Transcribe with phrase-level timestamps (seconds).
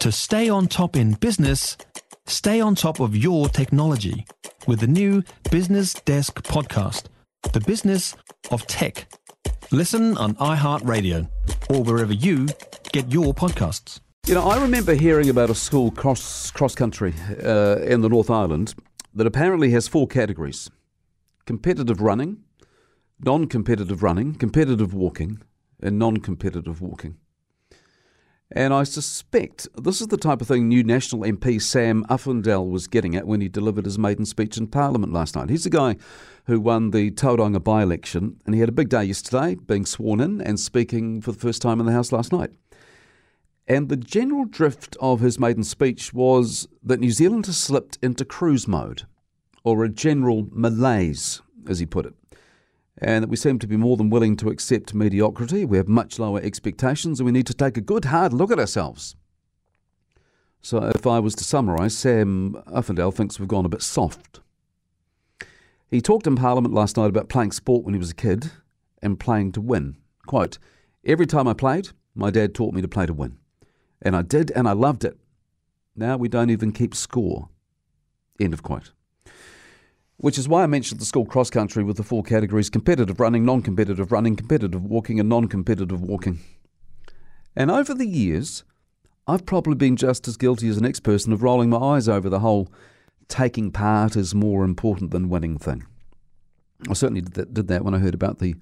[0.00, 1.76] To stay on top in business,
[2.26, 4.24] stay on top of your technology
[4.66, 7.08] with the new Business Desk podcast,
[7.52, 8.16] The Business
[8.50, 9.12] of Tech.
[9.70, 11.28] Listen on iHeartRadio
[11.68, 12.48] or wherever you
[12.92, 14.00] get your podcasts.
[14.26, 17.12] You know, I remember hearing about a school cross cross country
[17.44, 18.74] uh, in the North Island
[19.14, 20.70] that apparently has four categories:
[21.44, 22.38] competitive running,
[23.22, 25.42] non-competitive running, competitive walking,
[25.82, 27.18] and non-competitive walking.
[28.52, 32.88] And I suspect this is the type of thing new National MP Sam Uffindell was
[32.88, 35.50] getting at when he delivered his maiden speech in Parliament last night.
[35.50, 35.96] He's the guy
[36.46, 40.20] who won the Tauranga by election, and he had a big day yesterday, being sworn
[40.20, 42.50] in and speaking for the first time in the House last night.
[43.68, 48.24] And the general drift of his maiden speech was that New Zealand has slipped into
[48.24, 49.04] cruise mode,
[49.62, 52.14] or a general malaise, as he put it
[53.00, 55.64] and that we seem to be more than willing to accept mediocrity.
[55.64, 58.58] We have much lower expectations, and we need to take a good hard look at
[58.58, 59.16] ourselves.
[60.60, 64.40] So, if I was to summarise, Sam Uffindell thinks we've gone a bit soft.
[65.90, 68.50] He talked in Parliament last night about playing sport when he was a kid
[69.02, 69.96] and playing to win.
[70.26, 70.58] Quote,
[71.04, 73.38] Every time I played, my dad taught me to play to win.
[74.02, 75.16] And I did, and I loved it.
[75.96, 77.48] Now we don't even keep score.
[78.38, 78.92] End of quote
[80.20, 83.44] which is why I mentioned the school cross country with the four categories competitive running,
[83.44, 86.40] non competitive running, competitive walking, and non competitive walking.
[87.56, 88.64] And over the years,
[89.26, 92.28] I've probably been just as guilty as the next person of rolling my eyes over
[92.28, 92.70] the whole
[93.28, 95.86] taking part is more important than winning thing.
[96.88, 98.56] I certainly did that, did that when I heard about the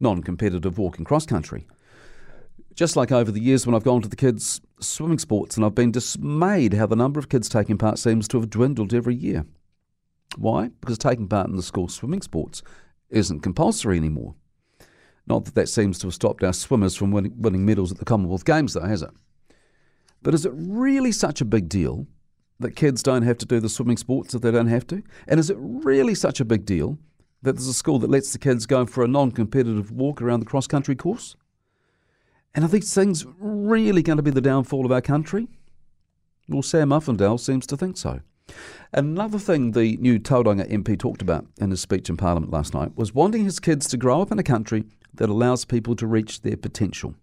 [0.00, 1.66] non competitive walking cross country.
[2.74, 5.74] Just like over the years when I've gone to the kids' swimming sports and I've
[5.74, 9.46] been dismayed how the number of kids taking part seems to have dwindled every year.
[10.36, 10.70] Why?
[10.80, 12.62] Because taking part in the school swimming sports
[13.10, 14.34] isn't compulsory anymore.
[15.26, 18.04] Not that that seems to have stopped our swimmers from winning, winning medals at the
[18.04, 19.10] Commonwealth Games, though, has it?
[20.22, 22.06] But is it really such a big deal
[22.60, 25.02] that kids don't have to do the swimming sports if they don't have to?
[25.26, 26.98] And is it really such a big deal
[27.42, 30.40] that there's a school that lets the kids go for a non competitive walk around
[30.40, 31.36] the cross country course?
[32.54, 35.48] And are these things really going to be the downfall of our country?
[36.48, 38.20] Well, Sam Uffindell seems to think so.
[38.92, 42.96] Another thing the new Tauranga MP talked about in his speech in Parliament last night
[42.96, 46.42] was wanting his kids to grow up in a country that allows people to reach
[46.42, 47.14] their potential.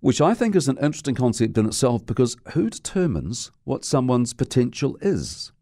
[0.00, 4.96] Which I think is an interesting concept in itself because who determines what someone's potential
[5.00, 5.52] is?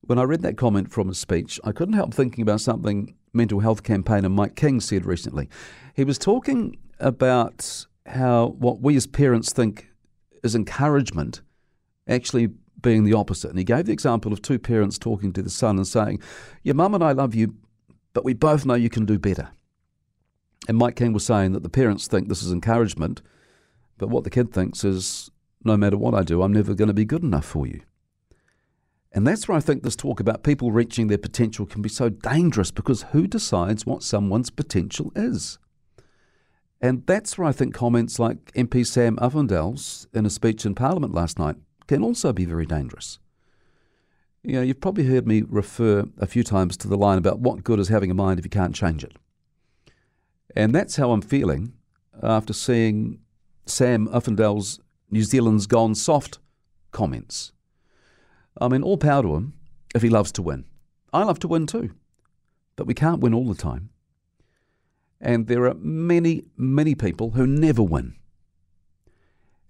[0.00, 3.60] When I read that comment from his speech, I couldn't help thinking about something mental
[3.60, 5.48] health campaigner Mike King said recently.
[5.94, 9.88] He was talking about how what we as parents think
[10.42, 11.40] is encouragement
[12.06, 12.50] actually
[12.84, 13.48] being the opposite.
[13.48, 16.20] And he gave the example of two parents talking to the son and saying,
[16.62, 17.56] Your mum and I love you,
[18.12, 19.48] but we both know you can do better.
[20.68, 23.22] And Mike King was saying that the parents think this is encouragement,
[23.98, 25.30] but what the kid thinks is,
[25.64, 27.80] no matter what I do, I'm never going to be good enough for you.
[29.12, 32.08] And that's where I think this talk about people reaching their potential can be so
[32.08, 35.58] dangerous because who decides what someone's potential is?
[36.80, 41.14] And that's where I think comments like MP Sam Uffindell's in a speech in Parliament
[41.14, 41.56] last night
[41.86, 43.18] can also be very dangerous.
[44.42, 47.64] You know, you've probably heard me refer a few times to the line about what
[47.64, 49.16] good is having a mind if you can't change it.
[50.54, 51.72] And that's how I'm feeling
[52.22, 53.20] after seeing
[53.66, 54.80] Sam Uffindell's
[55.10, 56.38] New Zealand's Gone Soft
[56.90, 57.52] comments.
[58.60, 59.54] I mean, all power to him
[59.94, 60.66] if he loves to win.
[61.12, 61.90] I love to win too,
[62.76, 63.90] but we can't win all the time.
[65.20, 68.16] And there are many, many people who never win.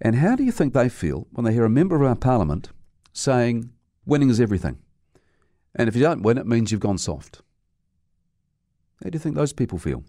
[0.00, 2.70] And how do you think they feel when they hear a member of our parliament
[3.12, 3.70] saying
[4.04, 4.78] winning is everything?
[5.74, 7.42] And if you don't win, it means you've gone soft.
[9.02, 10.04] How do you think those people feel?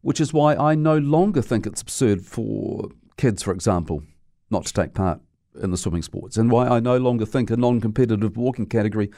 [0.00, 4.02] Which is why I no longer think it's absurd for kids, for example,
[4.50, 5.20] not to take part
[5.60, 9.10] in the swimming sports, and why I no longer think a non competitive walking category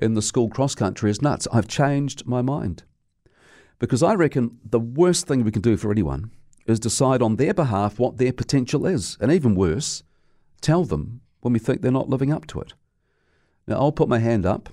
[0.00, 1.48] in the school cross country is nuts.
[1.52, 2.84] I've changed my mind.
[3.78, 6.30] Because I reckon the worst thing we can do for anyone
[6.68, 9.16] is decide on their behalf what their potential is.
[9.20, 10.04] And even worse,
[10.60, 12.74] tell them when we think they're not living up to it.
[13.66, 14.68] Now, I'll put my hand up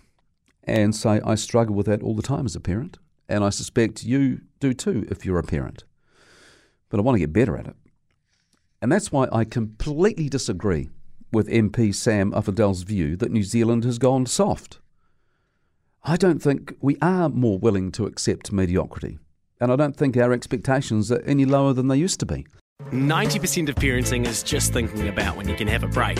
[0.64, 2.98] and say I struggle with that all the time as a parent,
[3.30, 5.86] and I suspect you do too if you're a parent.
[6.90, 7.76] But I want to get better at it.
[8.82, 10.90] And that's why I completely disagree
[11.32, 14.80] with MP Sam Uffindell's view that New Zealand has gone soft.
[16.04, 19.18] I don't think we are more willing to accept mediocrity
[19.60, 22.46] and I don't think our expectations are any lower than they used to be.
[22.92, 26.20] 90% of parenting is just thinking about when you can have a break.